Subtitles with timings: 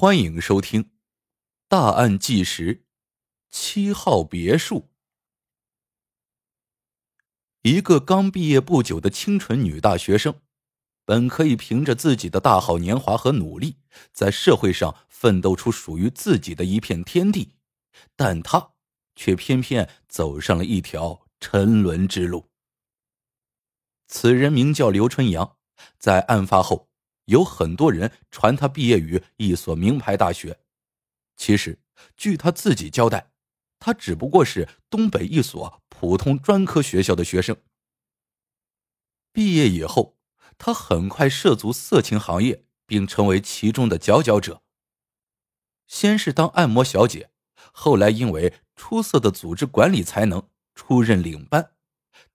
[0.00, 0.84] 欢迎收听
[1.66, 2.76] 《大案纪实》，
[3.50, 4.90] 七号别墅。
[7.62, 10.40] 一个刚毕业不久的清纯女大学生，
[11.04, 13.78] 本可以凭着自己的大好年华和努力，
[14.12, 17.56] 在社会上奋斗出属于自己的一片天地，
[18.14, 18.74] 但她
[19.16, 22.52] 却偏偏走上了一条沉沦之路。
[24.06, 25.56] 此人名叫刘春阳，
[25.98, 26.87] 在案发后。
[27.28, 30.60] 有很多人传他毕业于一所名牌大学，
[31.36, 31.78] 其实
[32.16, 33.32] 据他自己交代，
[33.78, 37.56] 他只不过是东北一所普通专科学校的学生。
[39.30, 40.16] 毕业以后，
[40.56, 44.62] 他很快涉足色情行业，并成为其中的佼佼者。
[45.86, 47.30] 先是当按摩小姐，
[47.72, 51.72] 后来因为出色的组织管理才能，出任领班。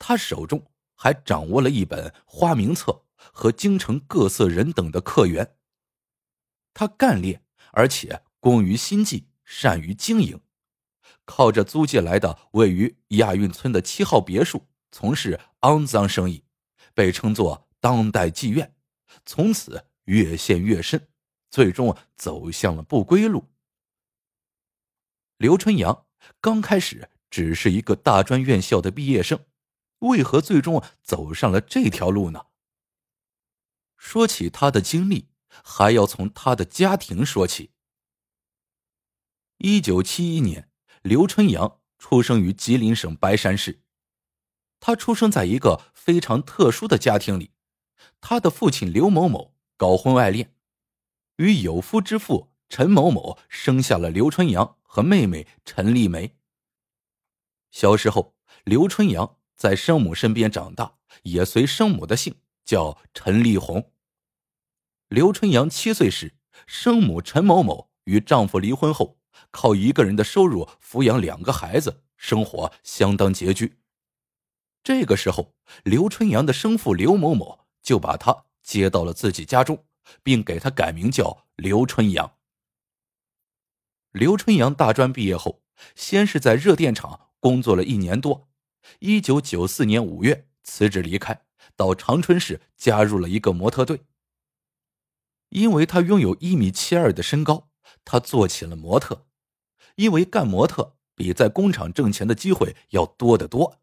[0.00, 3.04] 他手中还掌握了一本花名册。
[3.32, 5.56] 和京城各色人等的客源。
[6.72, 10.40] 他干练，而且工于心计，善于经营，
[11.24, 16.44] 靠着租借来的位于亚运村的七号别墅，从事肮脏生意，
[16.94, 18.74] 被称作“当代妓院”，
[19.26, 21.08] 从此越陷越深，
[21.50, 23.48] 最终走向了不归路。
[25.36, 26.06] 刘春阳
[26.40, 29.46] 刚开始只是一个大专院校的毕业生，
[30.00, 32.46] 为何最终走上了这条路呢？
[34.00, 35.28] 说起他的经历，
[35.62, 37.70] 还要从他的家庭说起。
[39.58, 40.70] 一九七一年，
[41.02, 43.82] 刘春阳出生于吉林省白山市。
[44.80, 47.52] 他出生在一个非常特殊的家庭里，
[48.22, 50.54] 他的父亲刘某某搞婚外恋，
[51.36, 56.38] 与有夫之妇陈某某生下了刘春阳和妹妹陈丽梅。
[57.70, 58.34] 小时候，
[58.64, 62.40] 刘春阳在生母身边长大，也随生母的姓。
[62.70, 63.90] 叫陈丽红。
[65.08, 66.36] 刘春阳七岁时，
[66.68, 69.18] 生母陈某某与丈夫离婚后，
[69.50, 73.80] 靠一个人的收入抚养两个孩子，生活相当拮据。
[74.84, 79.84] 这个时候，刘春阳的生父刘某某就把他接到了自己家中，
[80.22, 82.36] 并给他改名叫刘春阳。
[84.12, 85.64] 刘春阳大专毕业后，
[85.96, 88.48] 先是在热电厂工作了一年多，
[89.00, 91.46] 一九九四年五月辞职离开。
[91.76, 94.04] 到长春市加入了一个模特队。
[95.50, 97.70] 因为他拥有一米七二的身高，
[98.04, 99.26] 他做起了模特。
[99.96, 103.80] 因为干模特比在工厂挣钱的机会要多得多。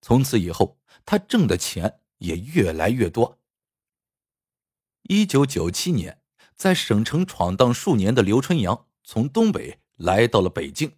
[0.00, 3.38] 从此以后，他挣的钱也越来越多。
[5.02, 6.22] 一九九七年，
[6.56, 10.96] 在省城闯荡数年的刘春阳从东北来到了北京。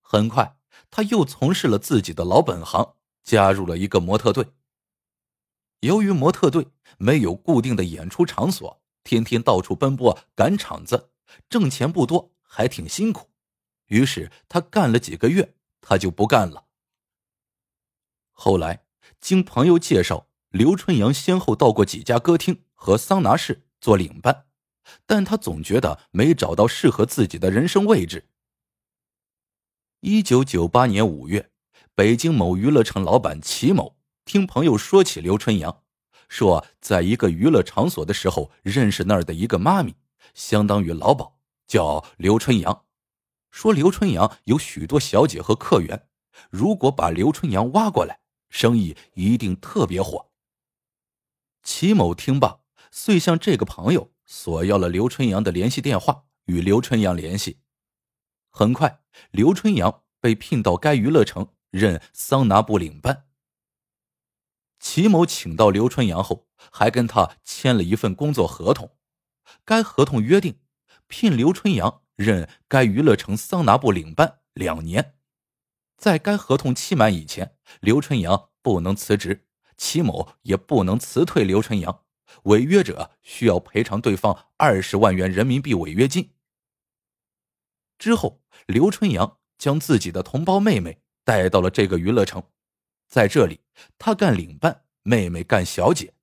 [0.00, 0.56] 很快，
[0.90, 4.48] 他又从事了自己的老本行，加入了一个模特队。
[5.80, 6.68] 由于模特队
[6.98, 11.10] 没有固定的演出场所，天天到处奔波赶场子，
[11.48, 13.30] 挣钱不多，还挺辛苦。
[13.86, 16.66] 于是他干了几个月，他就不干了。
[18.30, 18.84] 后来
[19.20, 24.44] 经朋友介绍，刘春阳先后到过几家歌厅和桑拿室做领班，
[25.06, 28.28] 但他总觉得没找到适合自己的人生位置。
[30.00, 31.50] 一九九八年五月，
[31.94, 33.99] 北京某娱乐城老板齐某。
[34.30, 35.82] 听朋友说起刘春阳，
[36.28, 39.96] 说在一个娱乐场所的时候认识那儿的一个妈咪，
[40.34, 41.32] 相当于老鸨，
[41.66, 42.84] 叫刘春阳。
[43.50, 46.06] 说刘春阳有许多小姐和客源，
[46.48, 48.20] 如果把刘春阳挖过来，
[48.50, 50.30] 生意一定特别火。
[51.64, 52.60] 齐某听罢，
[52.92, 57.58] 遂向这个朋友索要了刘春阳的联系电话，与刘春阳联系。
[58.48, 59.00] 很快，
[59.32, 63.24] 刘春阳被聘到该娱乐城任桑拿部领班。
[64.80, 68.96] 齐某请到刘春阳后，还跟他签了一份工作合同。
[69.64, 70.58] 该合同约定，
[71.06, 75.14] 聘刘春阳任该娱乐城桑拿部领班两年。
[75.96, 79.46] 在该合同期满以前，刘春阳不能辞职，
[79.76, 82.04] 齐某也不能辞退刘春阳。
[82.44, 86.32] 违约者需要赔偿对方二十万元人民币违约金。
[87.98, 92.42] 之后，刘春阳将自己的同胞妹妹带到了这个娱乐城。
[93.10, 93.60] 在这里，
[93.98, 96.14] 他干领班，妹妹干小姐。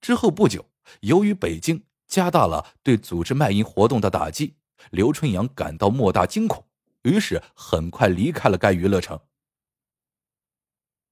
[0.00, 0.70] 之后不久，
[1.00, 4.56] 由于北京加大了对组织卖淫活动的打击，
[4.90, 6.66] 刘春阳感到莫大惊恐，
[7.02, 9.20] 于是很快离开了该娱乐城。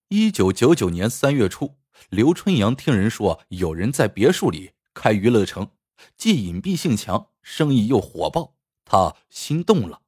[0.09, 1.77] 一九九九年三月初，
[2.09, 5.71] 刘春阳听人说有人在别墅里开娱乐城，
[6.17, 10.01] 既隐蔽性强，生意又火爆，他心动了。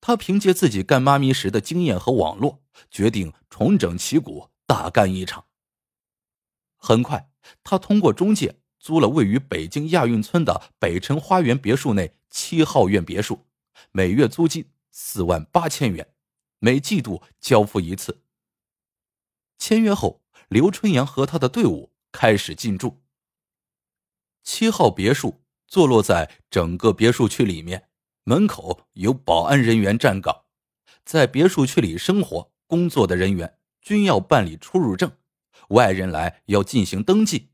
[0.00, 5.46] 他凭借自己干妈咪时的经验和网络，决定重整旗鼓，大干一场。
[6.76, 7.30] 很快，
[7.62, 13.46] 他通过中介租了位于北京亚运村的北辰花园别墅内七号院别墅，
[13.92, 16.14] 每月租金四万八千元，
[16.58, 18.22] 每季度交付一次。
[19.58, 23.02] 签约后，刘春阳和他的队伍开始进驻。
[24.42, 27.89] 七号别墅坐落在整个别墅区里面，
[28.30, 30.44] 门口有保安人员站岗，
[31.04, 35.10] 在别墅区里生活工作的人员均要办理出入证，
[35.70, 37.48] 外人来要进行登记，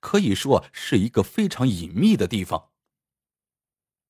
[0.00, 2.70] 可以说是一个非常隐秘的地方。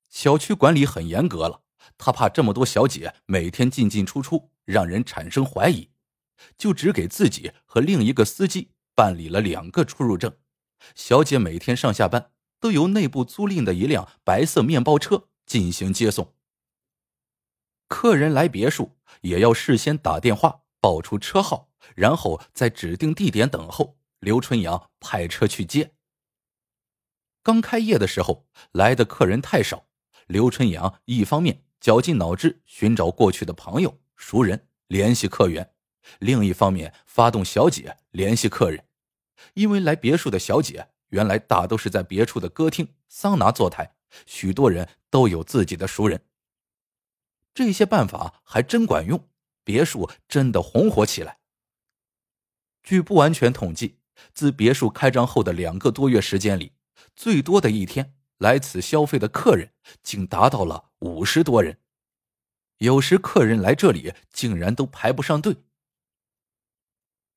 [0.09, 1.61] 小区管理很严格了，
[1.99, 5.91] 他怕这么多小姐每天进进出出，让人产生怀疑。
[6.57, 10.35] 就只给自己和另一个司机办理了两个出入证，
[10.95, 16.35] 小姐每天上下班都由内部租赁的一辆白色面包车进行接送。
[17.87, 25.93] 客人来别墅也要事先打电话报出车号，然后在指定地点等候，刘春阳派车去接。
[27.41, 29.87] 刚开业的时候来的客人太少，
[30.27, 35.73] 刘春阳一方面绞尽脑汁寻找过去的朋友、熟人联系客源。
[36.19, 38.85] 另一方面，发动小姐联系客人，
[39.53, 46.23] 因为来别墅的小姐原来大都是在别处的歌厅、桑拿坐台，许多人都有自己的熟人。
[47.53, 49.29] 这些办法还真管用，
[49.63, 51.39] 别墅真的红火起来。
[52.83, 53.99] 据不完全统计，
[54.33, 56.73] 自别墅开张后的两个多月时间里，
[57.15, 59.73] 最多的一天来此消费的客人
[60.03, 61.79] 竟达到了五十多人，
[62.77, 65.57] 有时客人来这里竟然都排不上队。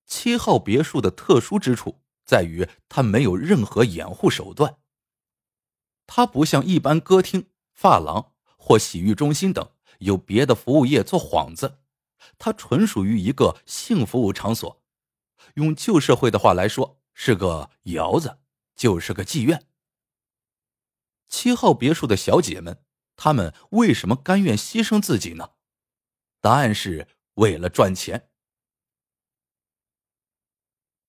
[0.07, 4.80] 七号别墅的特殊之处在于，它没有任何掩护手段。
[6.21, 9.71] 它不像一般歌厅、发廊或洗浴中心等
[10.01, 11.79] 有别的服务业做幌子，
[12.37, 14.83] 它纯属于一个性服务场所。
[15.55, 18.37] 用旧社会的话来说，是个窑子，
[18.77, 19.65] 就是个妓院。
[21.27, 22.85] 七号别墅的小姐们，
[23.17, 25.53] 她们为什么甘愿牺牲自己呢？
[26.43, 28.30] 答案是为了赚钱。